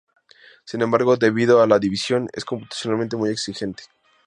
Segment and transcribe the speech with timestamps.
[0.65, 3.83] Sin embargo, debido a la división, es computacionalmente muy exigente.